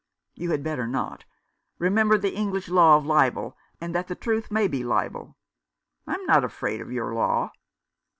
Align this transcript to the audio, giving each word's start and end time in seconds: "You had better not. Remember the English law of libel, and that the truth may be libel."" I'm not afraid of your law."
"You 0.33 0.49
had 0.49 0.63
better 0.63 0.87
not. 0.87 1.25
Remember 1.77 2.17
the 2.17 2.33
English 2.33 2.69
law 2.69 2.97
of 2.97 3.05
libel, 3.05 3.55
and 3.79 3.93
that 3.93 4.07
the 4.07 4.15
truth 4.15 4.49
may 4.49 4.67
be 4.67 4.83
libel."" 4.83 5.37
I'm 6.07 6.25
not 6.25 6.43
afraid 6.43 6.81
of 6.81 6.91
your 6.91 7.13
law." 7.13 7.51